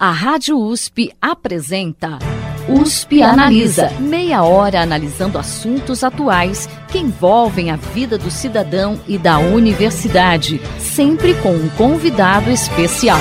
[0.00, 2.20] A Rádio USP apresenta
[2.68, 3.90] USP Analisa.
[3.98, 11.34] Meia hora analisando assuntos atuais que envolvem a vida do cidadão e da universidade, sempre
[11.42, 13.18] com um convidado especial.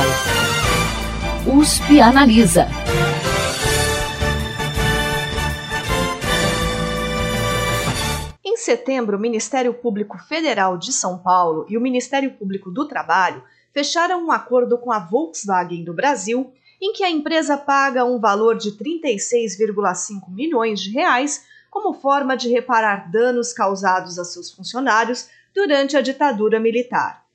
[1.48, 2.68] USP Analisa.
[8.46, 13.41] Em setembro, o Ministério Público Federal de São Paulo e o Ministério Público do Trabalho
[13.73, 18.57] fecharam um acordo com a Volkswagen do Brasil em que a empresa paga um valor
[18.57, 25.98] de 36,5 milhões de reais como forma de reparar danos causados a seus funcionários durante
[25.98, 27.26] a ditadura militar.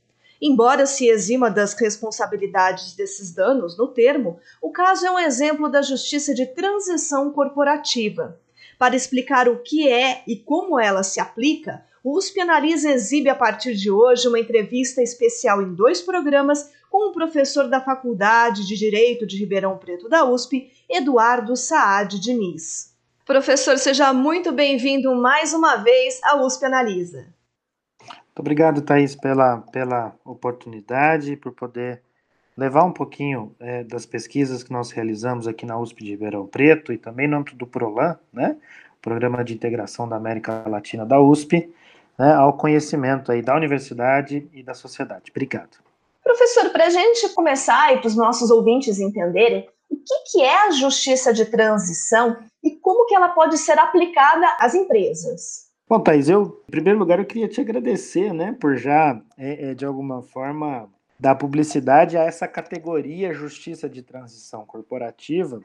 [0.40, 5.82] Embora se exima das responsabilidades desses danos no termo, o caso é um exemplo da
[5.82, 8.40] justiça de transição corporativa.
[8.76, 13.34] Para explicar o que é e como ela se aplica, o USP Analisa exibe a
[13.34, 18.76] partir de hoje uma entrevista especial em dois programas com o professor da Faculdade de
[18.76, 22.92] Direito de Ribeirão Preto da USP, Eduardo Saad Diniz.
[23.24, 27.26] Professor, seja muito bem-vindo mais uma vez à USP Analisa.
[28.00, 32.02] Muito obrigado, Thaís, pela, pela oportunidade, por poder
[32.56, 36.92] levar um pouquinho é, das pesquisas que nós realizamos aqui na USP de Ribeirão Preto
[36.92, 38.56] e também no âmbito do PROLAN, né,
[39.00, 41.72] Programa de Integração da América Latina da USP,
[42.22, 45.32] né, ao conhecimento aí da universidade e da sociedade.
[45.32, 45.78] Obrigado.
[46.22, 50.68] Professor, para a gente começar e para os nossos ouvintes entenderem, o que, que é
[50.68, 55.66] a justiça de transição e como que ela pode ser aplicada às empresas?
[55.88, 59.74] Bom, Thais, eu, em primeiro lugar, eu queria te agradecer, né, por já, é, é,
[59.74, 65.60] de alguma forma, dar publicidade a essa categoria justiça de transição corporativa,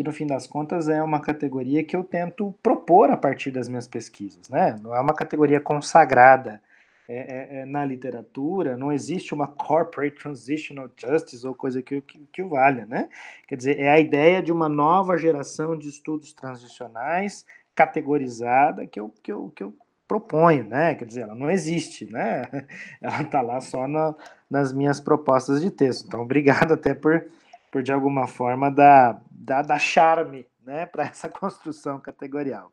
[0.00, 3.68] que no fim das contas é uma categoria que eu tento propor a partir das
[3.68, 4.74] minhas pesquisas, né?
[4.82, 6.62] Não é uma categoria consagrada
[7.06, 12.18] é, é, é, na literatura, não existe uma corporate transitional justice ou coisa que, que,
[12.32, 13.10] que valha, né?
[13.46, 19.12] Quer dizer, é a ideia de uma nova geração de estudos transicionais categorizada que eu,
[19.22, 19.74] que eu, que eu
[20.08, 20.94] proponho, né?
[20.94, 22.48] Quer dizer, ela não existe, né?
[23.02, 24.14] Ela está lá só na,
[24.48, 26.06] nas minhas propostas de texto.
[26.06, 27.26] Então, obrigado até por,
[27.70, 29.20] por de alguma forma, dar,
[29.50, 32.72] dar, dar charme né, para essa construção categorial.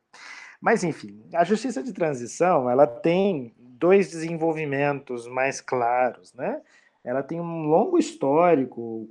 [0.62, 6.62] Mas, enfim, a justiça de transição, ela tem dois desenvolvimentos mais claros, né?
[7.04, 9.08] Ela tem um longo histórico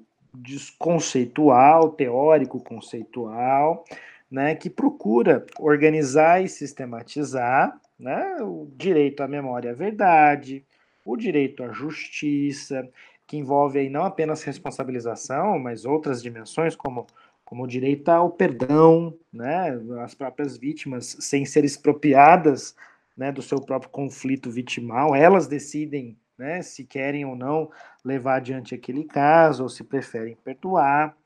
[0.79, 3.85] conceitual, teórico conceitual,
[4.31, 10.63] né, que procura organizar e sistematizar né, o direito à memória à verdade,
[11.07, 12.87] o direito à justiça,
[13.27, 17.07] que envolve aí não apenas responsabilização, mas outras dimensões como,
[17.47, 22.75] como o direito ao perdão, né, as próprias vítimas sem ser expropriadas
[23.17, 27.71] né, do seu próprio conflito vitimal, elas decidem né, se querem ou não
[28.05, 31.17] levar adiante aquele caso, ou se preferem perdoar,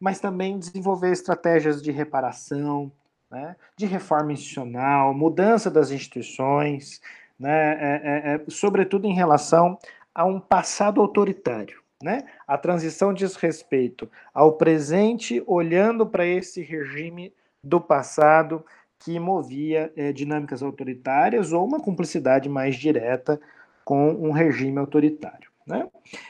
[0.00, 2.90] mas também desenvolver estratégias de reparação,
[3.30, 7.02] né, de reforma institucional, mudança das instituições,
[7.38, 9.78] né, é, é, é, sobretudo em relação
[10.14, 11.84] a um passado autoritário.
[12.06, 12.22] Né?
[12.46, 18.64] A transição diz respeito ao presente, olhando para esse regime do passado
[19.00, 23.40] que movia é, dinâmicas autoritárias ou uma cumplicidade mais direta
[23.84, 25.50] com um regime autoritário.
[25.66, 25.88] Né?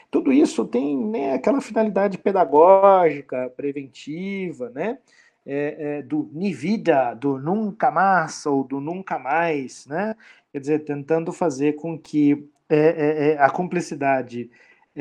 [0.09, 4.97] Tudo isso tem né, aquela finalidade pedagógica, preventiva, né?
[5.45, 10.13] É, é, do ni vida, do nunca mais ou do nunca mais, né?
[10.51, 12.49] quer dizer, tentando fazer com que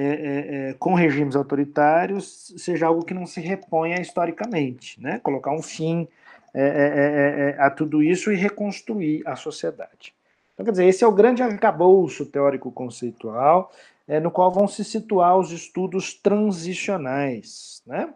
[0.02, 5.18] é, é cumplicidade com regimes autoritários seja algo que não se reponha historicamente, né?
[5.22, 6.06] colocar um fim
[6.54, 10.14] é é, é, é, a tudo isso e reconstruir a sociedade.
[10.54, 13.70] Então, quer dizer, esse é o grande arcabouço teórico-conceitual
[14.08, 17.82] é, no qual vão se situar os estudos transicionais.
[17.86, 18.08] Né?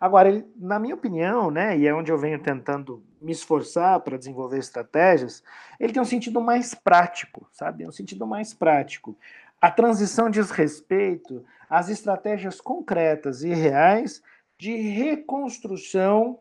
[0.00, 4.58] Agora, na minha opinião, né, e é onde eu venho tentando me esforçar para desenvolver
[4.58, 5.42] estratégias,
[5.78, 7.86] ele tem um sentido mais prático, sabe?
[7.86, 9.16] Um sentido mais prático.
[9.66, 14.22] A transição diz respeito às estratégias concretas e reais
[14.56, 16.38] de reconstrução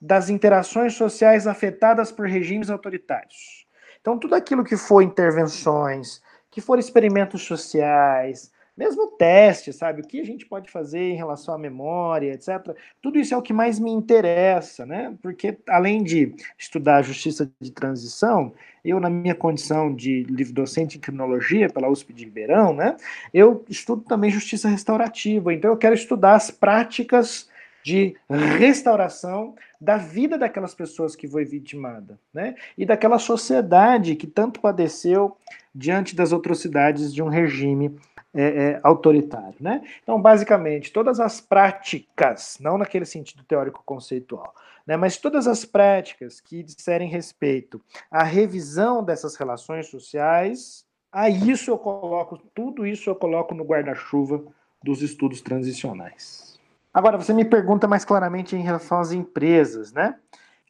[0.00, 3.64] das interações sociais afetadas por regimes autoritários.
[4.00, 6.20] Então, tudo aquilo que for intervenções,
[6.50, 10.02] que for experimentos sociais, mesmo teste, sabe?
[10.02, 12.76] O que a gente pode fazer em relação à memória, etc.
[13.00, 15.16] Tudo isso é o que mais me interessa, né?
[15.22, 18.52] Porque além de estudar a justiça de transição,
[18.88, 22.96] eu, na minha condição de livre docente em criminologia pela USP de Ribeirão, né?
[23.32, 25.52] Eu estudo também justiça restaurativa.
[25.52, 27.48] Então, eu quero estudar as práticas
[27.82, 28.16] de
[28.58, 32.56] restauração da vida daquelas pessoas que foi vitimada, né?
[32.76, 35.36] E daquela sociedade que tanto padeceu
[35.72, 37.96] diante das atrocidades de um regime
[38.36, 39.56] é, é, autoritário.
[39.60, 39.82] Né?
[40.02, 44.54] Então, basicamente, todas as práticas, não naquele sentido teórico conceitual,
[44.86, 47.80] né, mas todas as práticas que disserem respeito
[48.10, 54.44] à revisão dessas relações sociais, a isso eu coloco, tudo isso eu coloco no guarda-chuva
[54.82, 56.60] dos estudos transicionais.
[56.94, 60.18] Agora, você me pergunta mais claramente em relação às empresas, né?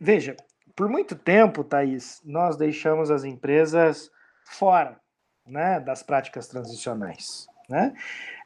[0.00, 0.36] Veja,
[0.74, 4.10] por muito tempo, Thaís, nós deixamos as empresas
[4.44, 4.98] fora
[5.46, 7.46] né, das práticas transicionais.
[7.68, 7.94] Né?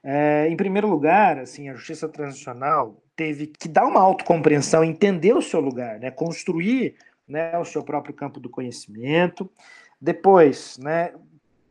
[0.03, 5.43] É, em primeiro lugar, assim, a justiça transicional teve que dar uma autocompreensão, entender o
[5.43, 6.97] seu lugar, né, construir
[7.29, 9.51] né, o seu próprio campo do conhecimento.
[10.01, 11.13] Depois, né,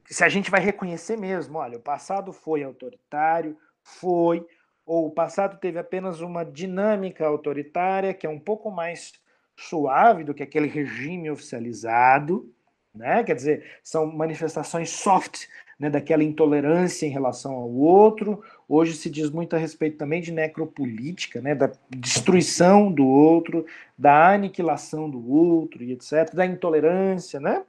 [0.05, 4.45] se a gente vai reconhecer mesmo, olha, o passado foi autoritário, foi,
[4.85, 9.13] ou o passado teve apenas uma dinâmica autoritária que é um pouco mais
[9.57, 12.51] suave do que aquele regime oficializado,
[12.99, 13.23] né?
[13.23, 15.47] Quer dizer, são manifestações soft
[15.79, 18.43] né, daquela intolerância em relação ao outro.
[18.67, 23.65] Hoje se diz muito a respeito também de necropolítica, né, da destruição do outro,
[23.97, 27.39] da aniquilação do outro e etc., da intolerância.
[27.39, 27.63] Né?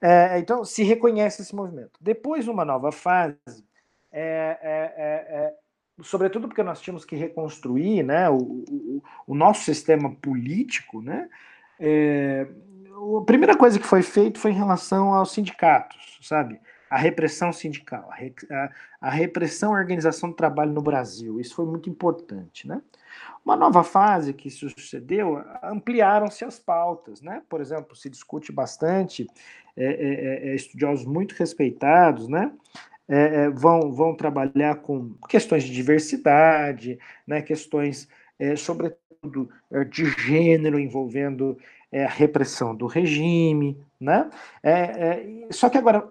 [0.00, 1.98] É, então, se reconhece esse movimento.
[2.00, 3.36] Depois, uma nova fase,
[4.12, 5.54] é, é, é, é
[6.02, 11.28] sobretudo porque nós tínhamos que reconstruir né, o, o, o nosso sistema político, né?
[13.00, 16.60] A primeira coisa que foi feito foi em relação aos sindicatos, sabe?
[16.90, 18.70] A repressão sindical, a,
[19.00, 21.40] a, repressão à organização do trabalho no Brasil.
[21.40, 22.82] Isso foi muito importante, né?
[23.44, 27.42] Uma nova fase que sucedeu, ampliaram-se as pautas, né?
[27.48, 29.26] Por exemplo, se discute bastante,
[29.76, 32.52] é, é, é, é estudiosos muito respeitados, né?
[33.08, 37.40] É, é, vão, vão trabalhar com questões de diversidade, né?
[37.40, 38.08] Questões,
[38.58, 39.48] sobretudo,
[39.88, 41.56] de gênero envolvendo
[41.92, 44.30] é, a repressão do regime, né?
[44.62, 46.08] É, é, só que agora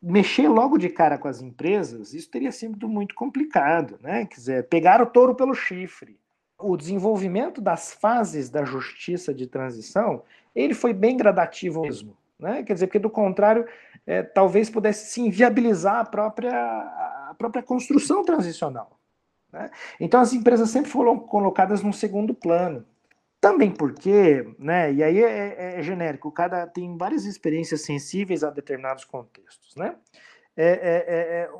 [0.00, 4.26] mexer logo de cara com as empresas, isso teria sido muito complicado, né?
[4.26, 6.18] Quer dizer, pegar o touro pelo chifre.
[6.58, 10.22] O desenvolvimento das fases da justiça de transição,
[10.54, 12.62] ele foi bem gradativo mesmo, né?
[12.62, 13.66] Quer dizer, porque do contrário,
[14.06, 18.98] é, talvez pudesse se inviabilizar a própria, a própria construção transicional.
[19.52, 19.70] Né?
[19.98, 22.84] Então as empresas sempre foram colocadas num segundo plano.
[23.44, 28.48] Também porque, né, e aí é, é, é, genérico, cada tem várias experiências sensíveis a
[28.48, 29.96] determinados contextos, né?
[30.56, 31.50] É, é, é, é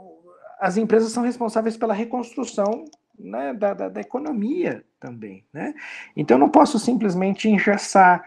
[0.59, 2.87] as empresas são responsáveis pela reconstrução
[3.19, 5.75] né, da, da, da, economia também, né?
[6.17, 8.25] Então eu não posso simplesmente engessar,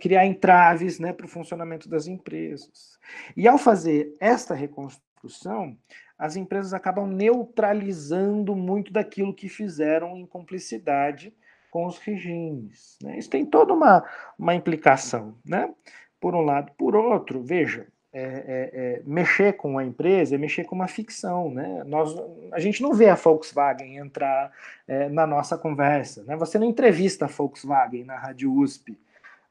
[0.00, 2.98] criar entraves né, para o funcionamento das empresas.
[3.36, 5.78] E ao fazer esta reconstrução,
[6.18, 11.32] as empresas acabam neutralizando muito daquilo que fizeram em cumplicidade
[11.74, 12.96] com os regimes.
[13.02, 13.18] Né?
[13.18, 14.04] Isso tem toda uma,
[14.38, 15.74] uma implicação, né?
[16.20, 16.70] por um lado.
[16.78, 21.50] Por outro, veja, é, é, é, mexer com a empresa é mexer com uma ficção.
[21.50, 21.82] Né?
[21.84, 22.14] Nós,
[22.52, 24.52] a gente não vê a Volkswagen entrar
[24.86, 26.22] é, na nossa conversa.
[26.22, 26.36] Né?
[26.36, 28.96] Você não entrevista a Volkswagen na Rádio USP.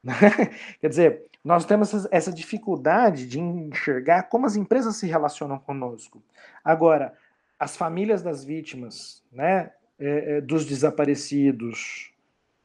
[0.02, 0.14] Né?
[0.80, 6.22] Quer dizer, nós temos essa, dificuldade de enxergar como as empresas se relacionam conosco.
[6.64, 7.12] Agora,
[7.60, 12.13] as famílias das vítimas, né, é, é dos desaparecidos,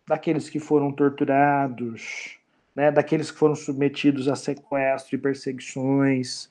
[0.09, 2.39] daqueles que foram torturados,
[2.75, 6.49] né, daqueles que foram submetidos a sequestro e perseguições,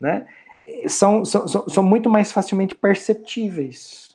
[0.00, 0.28] né,
[0.86, 4.10] são, são, são muito mais facilmente perceptíveis.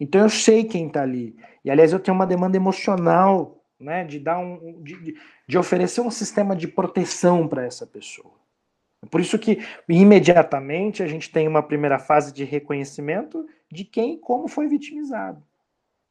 [0.00, 1.36] Então eu sei quem está ali.
[1.64, 4.82] E aliás, eu tenho uma demanda emocional né, de dar um.
[4.82, 5.16] de,
[5.46, 8.34] de oferecer um sistema de proteção para essa pessoa.
[9.08, 14.18] Por isso que imediatamente a gente tem uma primeira fase de reconhecimento de quem e
[14.18, 15.40] como foi vitimizado.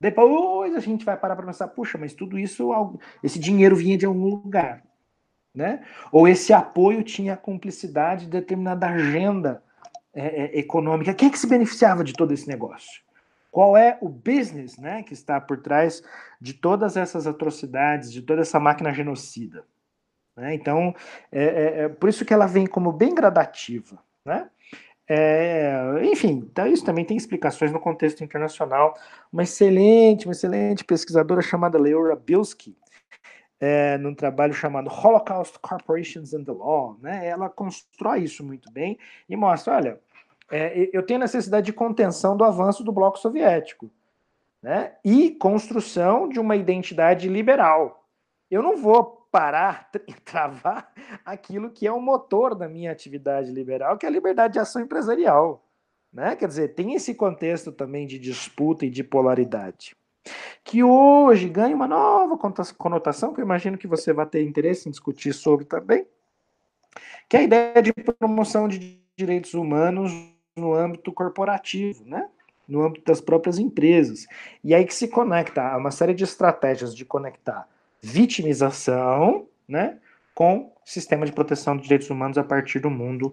[0.05, 2.69] Depois a gente vai parar para pensar, puxa, mas tudo isso,
[3.24, 4.83] esse dinheiro vinha de algum lugar,
[5.51, 5.83] né?
[6.12, 9.63] Ou esse apoio tinha cumplicidade de determinada agenda
[10.13, 11.12] é, é, econômica.
[11.12, 13.01] Quem é que se beneficiava de todo esse negócio?
[13.50, 16.03] Qual é o business, né, que está por trás
[16.39, 19.65] de todas essas atrocidades, de toda essa máquina genocida?
[20.38, 20.53] Né?
[20.53, 20.93] Então,
[21.31, 24.51] é, é, é por isso que ela vem como bem gradativa, né?
[25.07, 28.95] É, enfim, então isso também tem explicações no contexto internacional.
[29.31, 32.75] Uma excelente, uma excelente pesquisadora chamada Leora Bilski,
[33.59, 38.97] é, num trabalho chamado Holocaust Corporations and the Law, né, ela constrói isso muito bem
[39.29, 40.00] e mostra, olha,
[40.51, 43.89] é, eu tenho necessidade de contenção do avanço do bloco soviético,
[44.62, 48.05] né, e construção de uma identidade liberal.
[48.51, 49.89] Eu não vou parar,
[50.24, 50.94] travar
[51.25, 54.82] aquilo que é o motor da minha atividade liberal, que é a liberdade de ação
[54.82, 55.62] empresarial.
[56.13, 56.38] Né?
[56.38, 59.94] Quer dizer, tem esse contexto também de disputa e de polaridade.
[60.63, 62.38] Que hoje ganha uma nova
[62.77, 66.08] conotação, que eu imagino que você vai ter interesse em discutir sobre também,
[67.27, 70.13] que é a ideia de promoção de direitos humanos
[70.56, 72.30] no âmbito corporativo, né?
[72.65, 74.25] no âmbito das próprias empresas.
[74.63, 77.68] E aí que se conecta a uma série de estratégias de conectar
[78.05, 79.97] vitimização né,
[80.35, 83.31] com sistema de proteção dos direitos humanos a partir do mundo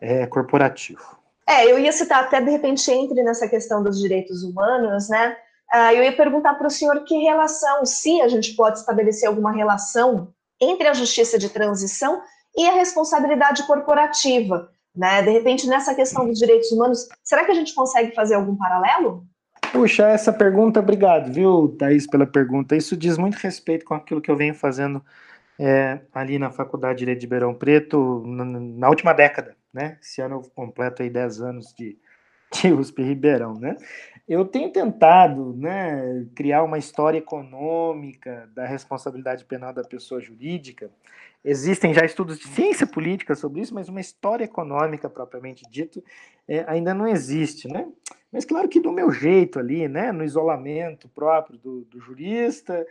[0.00, 1.18] é, corporativo.
[1.46, 5.36] É, eu ia citar até de repente entre nessa questão dos direitos humanos, né?
[5.74, 9.52] Uh, eu ia perguntar para o senhor que relação, se a gente pode estabelecer alguma
[9.52, 12.22] relação entre a justiça de transição
[12.56, 15.20] e a responsabilidade corporativa, né?
[15.22, 19.26] De repente, nessa questão dos direitos humanos, será que a gente consegue fazer algum paralelo?
[19.74, 22.76] Puxa, essa pergunta, obrigado, viu, Thaís, pela pergunta.
[22.76, 25.04] Isso diz muito respeito com aquilo que eu venho fazendo
[25.58, 29.98] é, ali na Faculdade de Direito de Ribeirão Preto na, na, última década, né?
[30.00, 31.98] Esse ano eu completo aí 10 anos de,
[32.52, 33.76] de USP Ribeirão, né?
[34.28, 40.88] Eu tenho tentado né, criar uma história econômica da responsabilidade penal da pessoa jurídica.
[41.44, 46.02] Existem já estudos de ciência política sobre isso, mas uma história econômica propriamente dito
[46.46, 47.88] é, ainda não existe, né?
[48.34, 52.84] Mas claro que do meu jeito ali, né, no isolamento próprio do, do jurista,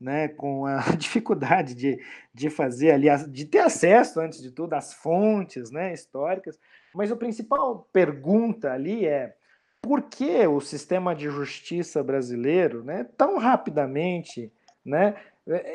[0.00, 2.02] né, com a dificuldade de,
[2.32, 6.58] de fazer ali, de ter acesso, antes de tudo, às fontes né, históricas.
[6.94, 9.34] Mas a principal pergunta ali é
[9.82, 14.50] por que o sistema de justiça brasileiro né, tão rapidamente
[14.82, 15.16] né,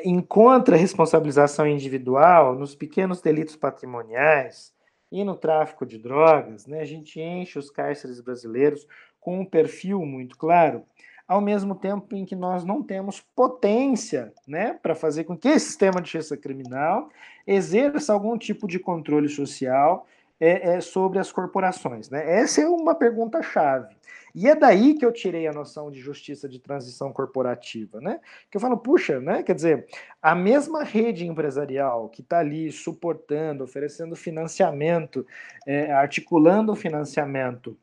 [0.04, 4.73] encontra responsabilização individual nos pequenos delitos patrimoniais
[5.14, 8.84] e no tráfico de drogas, né, a gente enche os cárceres brasileiros
[9.20, 10.82] com um perfil muito claro,
[11.26, 15.66] ao mesmo tempo em que nós não temos potência né, para fazer com que esse
[15.66, 17.10] sistema de justiça criminal
[17.46, 20.04] exerça algum tipo de controle social
[20.40, 22.10] é, é, sobre as corporações.
[22.10, 22.40] Né?
[22.40, 23.94] Essa é uma pergunta-chave.
[24.34, 28.18] E é daí que eu tirei a noção de justiça de transição corporativa, né?
[28.50, 29.44] Que eu falo, puxa, né?
[29.44, 29.86] Quer dizer,
[30.20, 35.24] a mesma rede empresarial que está ali suportando, oferecendo financiamento,
[35.64, 37.78] é, articulando o financiamento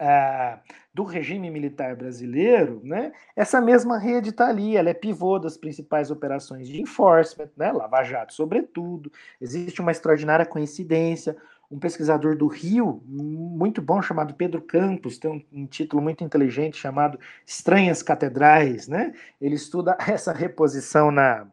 [0.00, 0.58] é,
[0.92, 3.12] do regime militar brasileiro, né?
[3.36, 7.70] Essa mesma rede está ali, ela é pivô das principais operações de enforcement, né?
[7.70, 9.12] Lava Jato, sobretudo.
[9.40, 11.36] Existe uma extraordinária coincidência
[11.72, 16.76] um pesquisador do Rio, muito bom, chamado Pedro Campos, tem um, um, título muito inteligente
[16.76, 19.14] chamado Estranhas Catedrais, né?
[19.40, 21.46] Ele estuda essa reposição na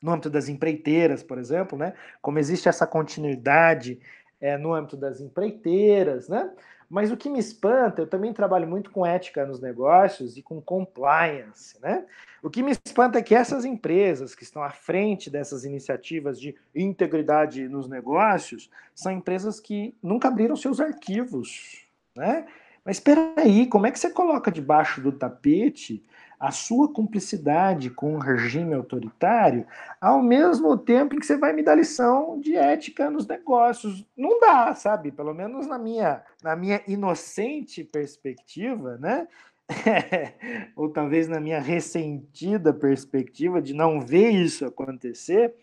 [0.00, 1.92] no âmbito das empreiteiras, por exemplo, né?
[2.20, 4.00] Como existe essa continuidade
[4.40, 6.50] é, no âmbito das empreiteiras, né?
[6.92, 10.60] Mas o que me espanta, eu também trabalho muito com ética nos negócios e com
[10.60, 12.04] compliance, né?
[12.42, 16.54] O que me espanta é que essas empresas que estão à frente dessas iniciativas de
[16.74, 22.46] integridade nos negócios são empresas que nunca abriram seus arquivos, né?
[22.84, 26.04] Mas espera aí, como é que você coloca debaixo do tapete
[26.42, 29.64] a sua cumplicidade com o regime autoritário,
[30.00, 34.04] ao mesmo tempo em que você vai me dar lição de ética nos negócios.
[34.16, 35.12] Não dá, sabe?
[35.12, 39.28] Pelo menos na minha, na minha inocente perspectiva, né?
[40.74, 45.54] ou talvez na minha ressentida perspectiva de não ver isso acontecer,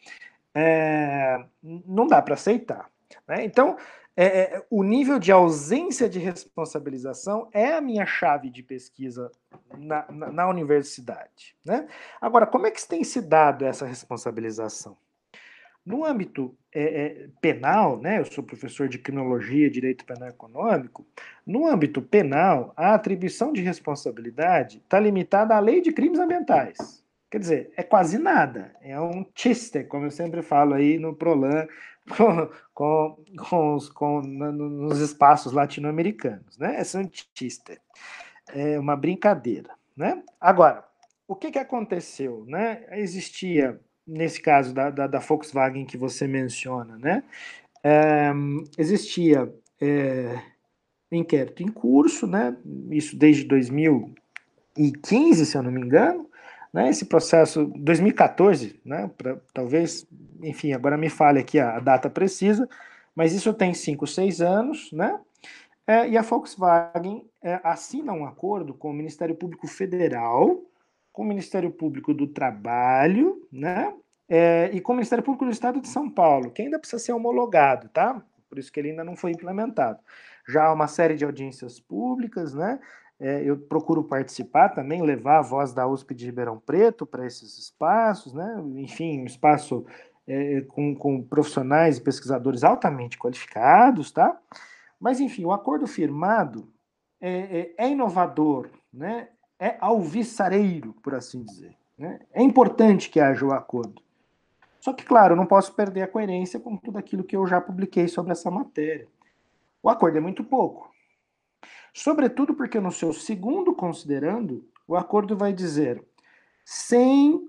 [0.56, 2.90] é, não dá para aceitar.
[3.28, 3.44] Né?
[3.44, 3.76] Então,
[4.22, 9.32] é, é, o nível de ausência de responsabilização é a minha chave de pesquisa
[9.78, 11.56] na, na, na universidade.
[11.64, 11.88] Né?
[12.20, 14.98] Agora, como é que tem se dado essa responsabilização?
[15.86, 21.08] No âmbito é, é, penal, né, eu sou professor de criminologia e direito penal econômico,
[21.48, 27.02] no âmbito penal, a atribuição de responsabilidade está limitada à lei de crimes ambientais.
[27.32, 28.76] Quer dizer, é quase nada.
[28.82, 31.68] É um chiste, como eu sempre falo aí no Prolan,
[32.16, 36.80] com, com, com, os, com nos espaços latino-americanos, né?
[36.80, 37.78] É santista.
[38.52, 40.22] É uma brincadeira, né?
[40.40, 40.84] Agora,
[41.28, 42.86] o que, que aconteceu, né?
[42.92, 47.24] Existia, nesse caso da, da, da Volkswagen que você menciona, né?
[47.84, 48.32] É,
[48.78, 50.42] existia é,
[51.12, 52.56] inquérito em curso, né?
[52.92, 56.29] Isso desde 2015, se eu não me engano,
[56.74, 60.08] né, esse processo, 2014, né, pra, talvez,
[60.44, 62.68] enfim, agora me fale aqui a, a data precisa,
[63.16, 65.20] mas isso tem 5, 6 anos, né?
[65.86, 70.62] É, e a Volkswagen é, assina um acordo com o Ministério Público Federal,
[71.12, 73.92] com o Ministério Público do Trabalho, né?
[74.30, 77.14] É, e com o Ministério Público do Estado de São Paulo, que ainda precisa ser
[77.14, 78.22] homologado, tá?
[78.48, 80.00] Por isso que ele ainda não foi implementado.
[80.48, 82.80] Já há uma série de audiências públicas, né?
[83.20, 87.58] É, eu procuro participar também, levar a voz da USP de Ribeirão Preto para esses
[87.58, 88.64] espaços, né?
[88.78, 89.86] enfim, um espaço
[90.26, 94.40] é, com, com, profissionais e pesquisadores altamente qualificados, tá?
[95.00, 96.70] Mas, enfim, o acordo firmado
[97.20, 99.28] é, é, é inovador, né?
[99.60, 101.76] é alvissareiro, por assim dizer.
[101.98, 102.22] Né?
[102.34, 104.02] É importante que haja o acordo.
[104.80, 107.60] Só que, claro, eu não posso perder a coerência com tudo aquilo que eu já
[107.60, 109.08] publiquei sobre essa matéria.
[109.84, 110.90] o acordo é muito pouco.
[112.00, 116.02] Sobretudo porque no seu segundo considerando, o acordo vai dizer
[116.64, 117.46] sem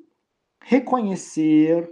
[0.60, 1.88] reconhecer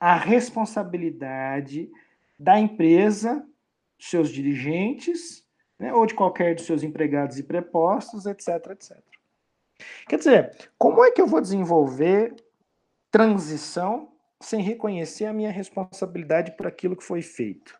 [0.00, 1.90] a responsabilidade
[2.38, 3.46] da empresa,
[3.98, 5.44] seus dirigentes,
[5.78, 8.96] né, ou de qualquer dos seus empregados e prepostos, etc, etc.
[10.08, 12.34] Quer dizer, como é que eu vou desenvolver
[13.10, 14.10] transição
[14.40, 17.78] sem reconhecer a minha responsabilidade por aquilo que foi feito?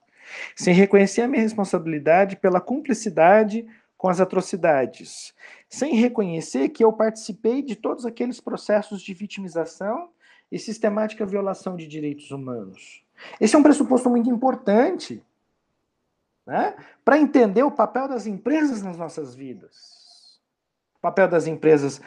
[0.55, 3.67] Sem reconhecer a minha responsabilidade pela cumplicidade
[3.99, 5.35] com as atrocidades,
[5.69, 10.11] sem reconhecer que eu participei de todos aqueles processos de vitimização
[10.51, 13.05] e sistemática violação de direitos humanos.
[13.41, 15.21] Esse é um pressuposto muito importante
[16.47, 20.41] né, para entender o papel das empresas nas nossas vidas.
[20.97, 22.01] O papel das empresas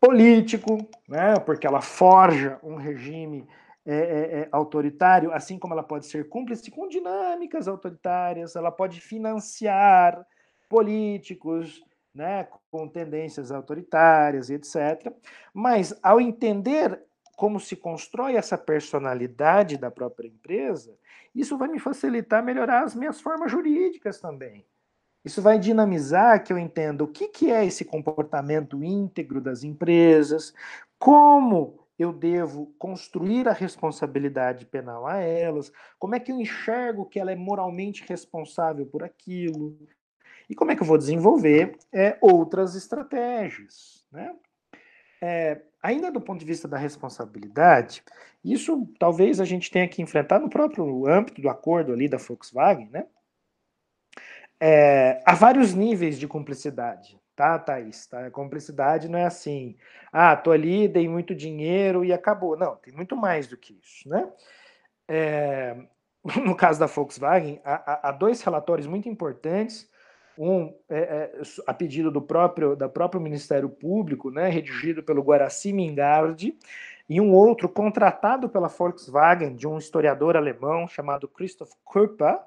[0.00, 3.46] político, né, porque ela forja um regime
[3.84, 9.00] é, é, é, autoritário, assim como ela pode ser cúmplice com dinâmicas autoritárias, ela pode
[9.00, 10.26] financiar
[10.68, 11.82] políticos,
[12.14, 15.12] né, com tendências autoritárias, etc.
[15.52, 16.98] Mas ao entender
[17.36, 20.96] como se constrói essa personalidade da própria empresa,
[21.34, 24.66] isso vai me facilitar melhorar as minhas formas jurídicas também.
[25.22, 30.54] Isso vai dinamizar que eu entenda o que, que é esse comportamento íntegro das empresas,
[30.98, 37.18] como eu devo construir a responsabilidade penal a elas, como é que eu enxergo que
[37.18, 39.76] ela é moralmente responsável por aquilo,
[40.48, 44.04] e como é que eu vou desenvolver é, outras estratégias.
[44.12, 44.34] Né?
[45.20, 48.02] É, ainda do ponto de vista da responsabilidade,
[48.44, 52.88] isso talvez a gente tenha que enfrentar no próprio âmbito do acordo ali da Volkswagen,
[52.90, 53.06] né?
[54.58, 58.06] É, há vários níveis de cumplicidade, tá, Thaís?
[58.06, 58.30] Tá?
[58.30, 59.76] Cumplicidade não é assim,
[60.10, 62.56] ah, tô ali, dei muito dinheiro e acabou.
[62.56, 64.32] Não, tem muito mais do que isso, né?
[65.08, 65.76] É,
[66.42, 69.90] no caso da Volkswagen, há, há dois relatórios muito importantes
[70.38, 75.72] um é, é, a pedido do próprio, da próprio Ministério Público, né, redigido pelo Guaraci
[75.72, 76.56] Mingardi,
[77.08, 82.44] e um outro contratado pela Volkswagen, de um historiador alemão chamado Christoph Kurpa,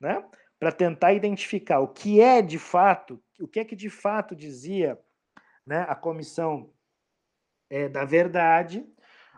[0.00, 0.24] né,
[0.58, 4.98] para tentar identificar o que é de fato, o que é que de fato dizia
[5.66, 6.70] né, a comissão
[7.70, 8.84] é, da verdade.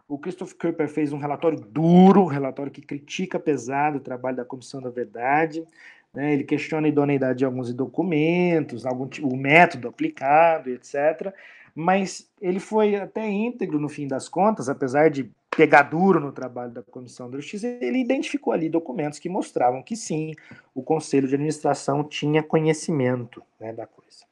[0.09, 4.45] O Christoph Kurper fez um relatório duro, um relatório que critica pesado o trabalho da
[4.45, 5.65] comissão da verdade,
[6.13, 6.33] né?
[6.33, 11.33] Ele questiona a idoneidade de alguns documentos, algum, o método aplicado, etc.
[11.75, 16.71] Mas ele foi até íntegro no fim das contas, apesar de pegar duro no trabalho
[16.71, 20.33] da Comissão da Justiça, ele identificou ali documentos que mostravam que sim,
[20.75, 24.25] o Conselho de Administração tinha conhecimento né, da coisa.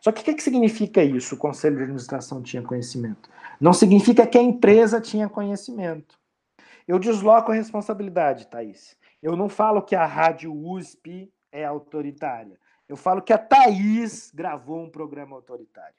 [0.00, 1.34] Só que o que, que significa isso?
[1.34, 3.30] O Conselho de Administração tinha conhecimento?
[3.60, 6.18] Não significa que a empresa tinha conhecimento.
[6.86, 8.96] Eu desloco a responsabilidade, Thaís.
[9.24, 12.60] Eu não falo que a Rádio USP é autoritária.
[12.86, 15.96] Eu falo que a Thaís gravou um programa autoritário.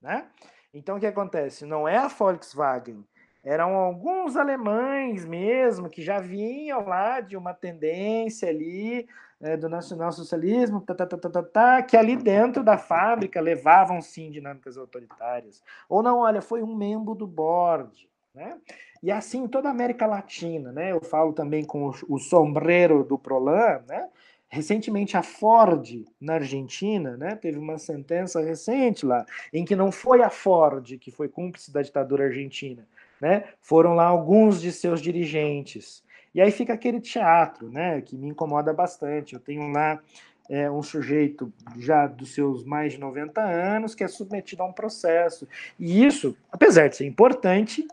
[0.00, 0.26] Né?
[0.72, 1.66] Então, o que acontece?
[1.66, 3.04] Não é a Volkswagen,
[3.44, 9.06] eram alguns alemães mesmo que já vinham lá de uma tendência ali
[9.38, 14.00] é, do nacionalsocialismo, tá, tá, tá, tá, tá, tá, que ali dentro da fábrica levavam
[14.00, 15.62] sim dinâmicas autoritárias.
[15.90, 18.08] Ou não, olha, foi um membro do board.
[18.34, 18.58] Né?
[19.02, 20.92] E assim toda a América Latina, né?
[20.92, 24.08] Eu falo também com o, o sombreiro do Prolan, né?
[24.48, 30.22] Recentemente a Ford na Argentina, né, teve uma sentença recente lá em que não foi
[30.22, 32.86] a Ford que foi cúmplice da ditadura argentina,
[33.20, 33.44] né?
[33.60, 36.04] Foram lá alguns de seus dirigentes.
[36.32, 39.34] E aí fica aquele teatro, né, que me incomoda bastante.
[39.34, 40.00] Eu tenho lá
[40.48, 44.72] é, um sujeito já dos seus mais de 90 anos que é submetido a um
[44.72, 45.48] processo.
[45.78, 47.86] E isso, apesar de ser importante,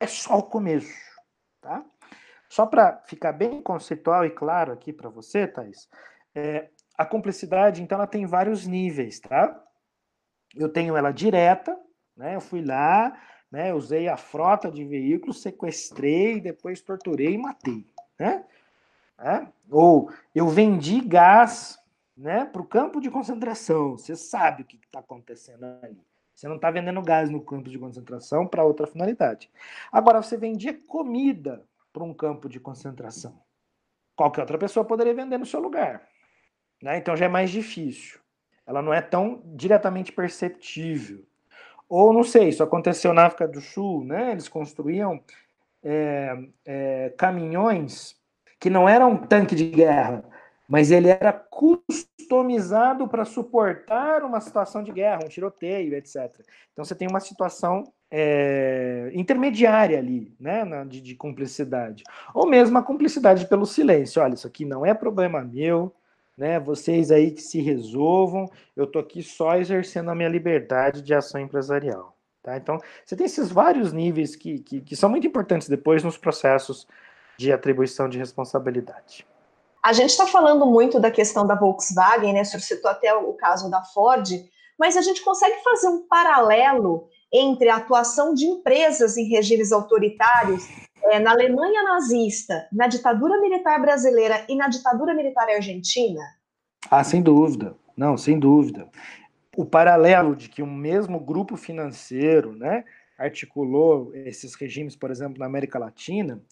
[0.00, 0.92] é só o começo,
[1.60, 1.84] tá?
[2.48, 5.88] Só para ficar bem conceitual e claro aqui para você, Thais,
[6.34, 9.62] é, a cumplicidade, então, ela tem vários níveis, tá?
[10.56, 11.78] Eu tenho ela direta,
[12.16, 12.34] né?
[12.34, 13.16] Eu fui lá,
[13.50, 13.72] né?
[13.72, 17.86] Usei a frota de veículos, sequestrei, depois torturei e matei,
[18.18, 18.44] né?
[19.18, 19.46] É?
[19.70, 21.78] Ou eu vendi gás,
[22.16, 22.44] né?
[22.46, 23.92] Para o campo de concentração.
[23.92, 26.02] Você sabe o que está acontecendo ali.
[26.40, 29.50] Você não está vendendo gás no campo de concentração para outra finalidade.
[29.92, 33.38] Agora, você vendia comida para um campo de concentração.
[34.16, 36.08] Qualquer outra pessoa poderia vender no seu lugar.
[36.82, 36.96] Né?
[36.96, 38.20] Então já é mais difícil.
[38.66, 41.26] Ela não é tão diretamente perceptível.
[41.86, 44.32] Ou não sei, isso aconteceu na África do Sul, né?
[44.32, 45.22] Eles construíam
[45.82, 48.18] é, é, caminhões
[48.58, 50.24] que não eram um tanque de guerra,
[50.70, 56.32] mas ele era customizado para suportar uma situação de guerra, um tiroteio, etc.
[56.72, 62.04] Então você tem uma situação é, intermediária ali, né, de, de, cumplicidade.
[62.32, 64.22] Ou mesmo a cumplicidade pelo silêncio.
[64.22, 65.92] Olha, isso aqui não é problema meu,
[66.38, 66.60] né?
[66.60, 71.40] Vocês aí que se resolvam, eu tô aqui só exercendo a minha liberdade de ação
[71.40, 72.16] empresarial.
[72.44, 72.56] Tá?
[72.56, 76.86] Então, você tem esses vários níveis que, que, que são muito importantes depois nos processos
[77.36, 79.26] de atribuição de responsabilidade.
[79.82, 82.42] A gente está falando muito da questão da Volkswagen, né?
[82.42, 84.28] O senhor citou até o caso da Ford,
[84.78, 90.68] mas a gente consegue fazer um paralelo entre a atuação de empresas em regimes autoritários
[91.04, 96.20] é, na Alemanha nazista, na ditadura militar brasileira e na ditadura militar argentina?
[96.90, 97.74] Ah, sem dúvida.
[97.96, 98.88] Não, sem dúvida.
[99.56, 102.84] O paralelo de que um mesmo grupo financeiro né,
[103.18, 106.42] articulou esses regimes, por exemplo, na América Latina,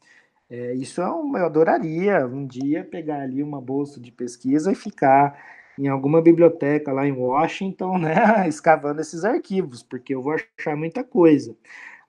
[0.51, 4.75] é, isso é uma, eu adoraria um dia pegar ali uma bolsa de pesquisa e
[4.75, 5.39] ficar
[5.79, 11.05] em alguma biblioteca lá em Washington, né, escavando esses arquivos, porque eu vou achar muita
[11.05, 11.57] coisa.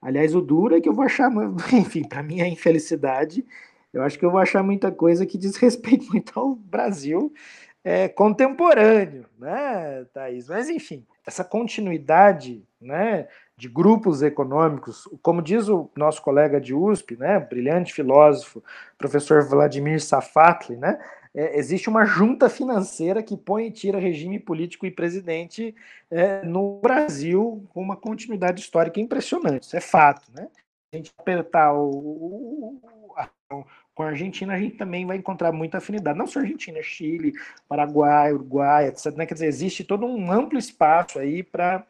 [0.02, 1.30] Aliás, o duro é que eu vou achar,
[1.74, 3.46] enfim, para minha infelicidade,
[3.94, 7.34] eu acho que eu vou achar muita coisa que diz respeito muito ao Brasil
[7.84, 10.48] é, contemporâneo, né, Thaís?
[10.48, 17.16] Mas, enfim, essa continuidade, né, de grupos econômicos, como diz o nosso colega de USP,
[17.16, 18.64] né, brilhante filósofo,
[18.98, 21.00] professor Vladimir Safatli, né,
[21.36, 25.76] é, existe uma junta financeira que põe e tira regime político e presidente
[26.10, 29.64] é, no Brasil com uma continuidade histórica impressionante.
[29.64, 30.50] Isso é fato, né?
[30.92, 33.30] A gente apertar o, o, a,
[33.96, 36.18] com a Argentina, a gente também vai encontrar muita afinidade.
[36.18, 37.34] Não só Argentina, Chile,
[37.68, 39.16] Paraguai, Uruguai, etc.
[39.16, 39.26] Né?
[39.26, 41.86] Quer dizer, existe todo um amplo espaço aí para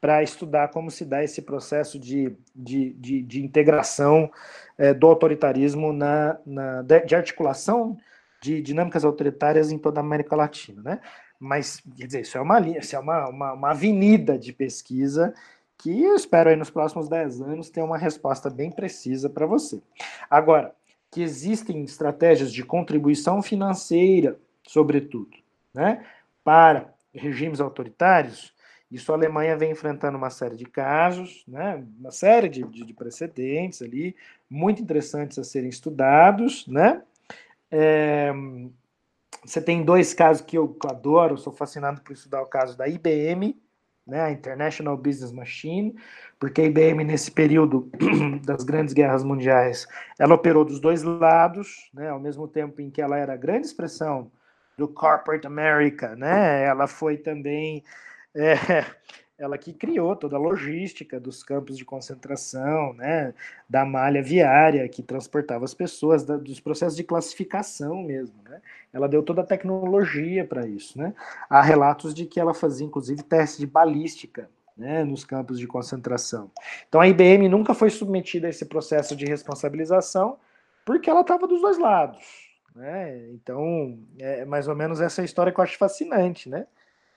[0.00, 4.32] para estudar como se dá esse processo de, de, de, de integração
[4.78, 7.98] é, do autoritarismo na, na, de articulação
[8.40, 11.00] de dinâmicas autoritárias em toda a América Latina, né?
[11.38, 15.34] Mas, quer dizer, isso é uma linha, isso é uma, uma, uma avenida de pesquisa
[15.76, 19.82] que eu espero aí nos próximos 10 anos ter uma resposta bem precisa para você.
[20.28, 20.74] Agora,
[21.10, 25.36] que existem estratégias de contribuição financeira, sobretudo,
[25.74, 26.06] né,
[26.44, 28.54] para regimes autoritários,
[28.90, 32.94] isso a Alemanha vem enfrentando uma série de casos, né, uma série de, de, de
[32.94, 34.14] precedentes ali,
[34.48, 37.02] muito interessantes a serem estudados, né,
[37.70, 38.32] é,
[39.44, 43.56] você tem dois casos que eu, adoro, sou fascinado por estudar o caso da IBM,
[44.10, 45.94] né, a International Business Machine,
[46.38, 47.88] porque a IBM, nesse período
[48.44, 49.86] das grandes guerras mundiais,
[50.18, 53.66] ela operou dos dois lados, né, ao mesmo tempo em que ela era a grande
[53.68, 54.30] expressão
[54.76, 57.84] do corporate America, né, ela foi também
[58.34, 58.84] é,
[59.40, 63.32] ela que criou toda a logística dos campos de concentração, né,
[63.66, 68.60] da malha viária que transportava as pessoas, da, dos processos de classificação mesmo, né?
[68.92, 71.14] Ela deu toda a tecnologia para isso, né?
[71.48, 76.50] Há relatos de que ela fazia inclusive testes de balística, né, nos campos de concentração.
[76.88, 80.38] Então a IBM nunca foi submetida a esse processo de responsabilização
[80.84, 82.22] porque ela estava dos dois lados,
[82.76, 83.26] né?
[83.30, 86.66] Então é mais ou menos essa história que eu acho fascinante, né?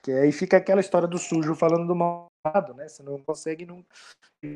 [0.04, 2.86] Que aí fica aquela história do sujo falando do malvado, né?
[2.86, 3.82] Você não consegue não,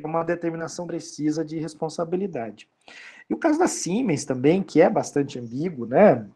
[0.05, 2.69] uma determinação precisa de responsabilidade.
[3.31, 6.27] E o caso da Siemens também, que é bastante ambíguo, né?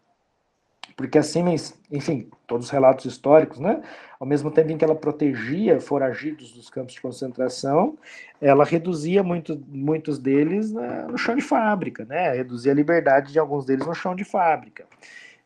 [0.96, 3.82] Porque a Siemens, enfim, todos os relatos históricos, né?
[4.18, 7.98] Ao mesmo tempo em que ela protegia foragidos dos campos de concentração,
[8.40, 12.32] ela reduzia muito, muitos deles no chão de fábrica, né?
[12.32, 14.86] Reduzia a liberdade de alguns deles no chão de fábrica.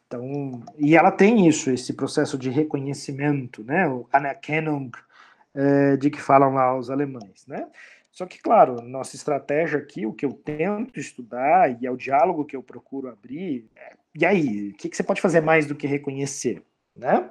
[0.06, 3.88] Então, e ela tem isso, esse processo de reconhecimento, né?
[3.88, 4.90] O Anerkennung,
[5.54, 7.66] é, de que falam lá os alemães, né?
[8.12, 12.44] Só que, claro, nossa estratégia aqui, o que eu tento estudar e é o diálogo
[12.44, 15.74] que eu procuro abrir, é, e aí, o que, que, você pode fazer mais do
[15.74, 16.62] que reconhecer,
[16.96, 17.28] né?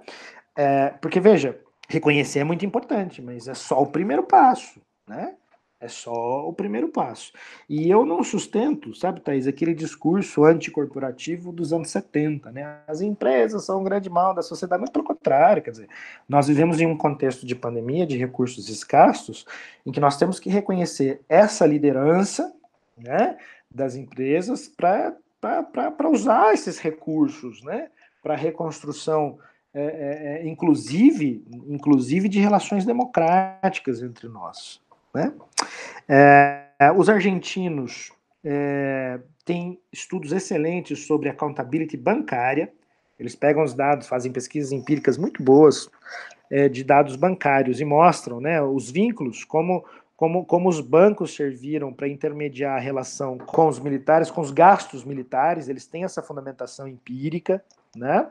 [0.55, 1.59] É, porque, veja,
[1.89, 5.35] reconhecer é muito importante, mas é só o primeiro passo, né?
[5.79, 7.33] É só o primeiro passo.
[7.69, 12.79] E eu não sustento, sabe, Thaís, aquele discurso anticorporativo dos anos 70, né?
[12.87, 15.89] As empresas são um grande mal da sociedade, muito pelo contrário, quer dizer,
[16.29, 19.45] nós vivemos em um contexto de pandemia, de recursos escassos,
[19.85, 22.53] em que nós temos que reconhecer essa liderança,
[22.97, 23.37] né,
[23.69, 27.89] das empresas para usar esses recursos, né,
[28.23, 29.37] para reconstrução
[29.77, 34.81] é, é, inclusive, inclusive de relações democráticas entre nós.
[35.15, 35.33] Né?
[36.09, 38.11] É, os argentinos
[38.43, 42.71] é, têm estudos excelentes sobre accountability bancária.
[43.17, 45.89] Eles pegam os dados, fazem pesquisas empíricas muito boas
[46.51, 49.85] é, de dados bancários e mostram né, os vínculos, como,
[50.17, 55.05] como, como os bancos serviram para intermediar a relação com os militares, com os gastos
[55.05, 55.69] militares.
[55.69, 57.63] Eles têm essa fundamentação empírica.
[57.95, 58.27] Né?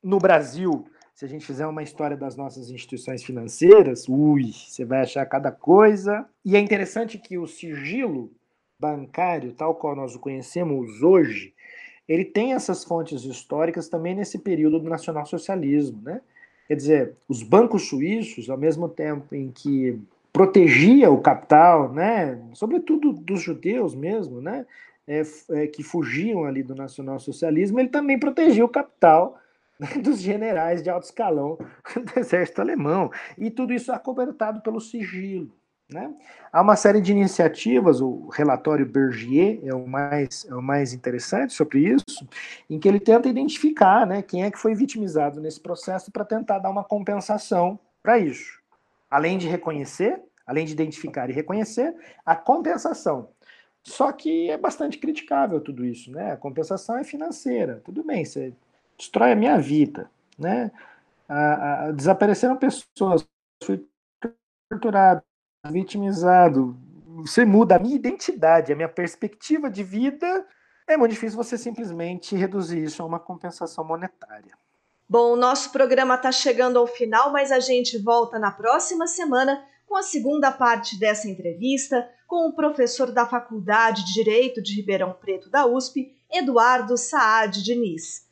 [0.00, 5.00] No Brasil, se a gente fizer uma história das nossas instituições financeiras, ui, você vai
[5.00, 6.26] achar cada coisa.
[6.44, 8.30] E é interessante que o sigilo
[8.78, 11.54] bancário, tal qual nós o conhecemos hoje,
[12.08, 16.20] ele tem essas fontes históricas também nesse período do nacionalsocialismo, né?
[16.66, 20.00] Quer dizer, os bancos suíços, ao mesmo tempo em que
[20.32, 24.64] protegia o capital, né, sobretudo dos judeus mesmo, né,
[25.06, 29.38] é, é, que fugiam ali do nacionalsocialismo, ele também protegia o capital
[30.02, 31.58] dos generais de alto escalão
[31.94, 33.10] do exército alemão.
[33.36, 35.50] E tudo isso acobertado pelo sigilo.
[35.90, 36.14] Né?
[36.50, 41.52] Há uma série de iniciativas, o relatório Bergier é o mais, é o mais interessante
[41.52, 42.26] sobre isso,
[42.70, 46.60] em que ele tenta identificar né, quem é que foi vitimizado nesse processo para tentar
[46.60, 48.58] dar uma compensação para isso.
[49.10, 53.28] Além de reconhecer, além de identificar e reconhecer, a compensação.
[53.82, 56.32] Só que é bastante criticável tudo isso, né?
[56.32, 57.82] A compensação é financeira.
[57.84, 58.54] Tudo bem, você
[59.02, 60.70] destrói a minha vida, né?
[61.94, 63.26] Desapareceram pessoas,
[63.64, 63.84] fui
[64.70, 65.22] torturado,
[65.70, 66.76] vitimizado.
[67.16, 70.46] Você muda a minha identidade, a minha perspectiva de vida.
[70.86, 74.56] É muito difícil você simplesmente reduzir isso a uma compensação monetária.
[75.08, 79.96] Bom, nosso programa está chegando ao final, mas a gente volta na próxima semana com
[79.96, 85.50] a segunda parte dessa entrevista com o professor da Faculdade de Direito de Ribeirão Preto
[85.50, 88.31] da USP, Eduardo Saad Diniz.